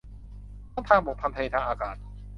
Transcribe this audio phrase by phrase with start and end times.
[0.73, 1.95] ทั้งทางบก ทางทะเล ทางอากาศ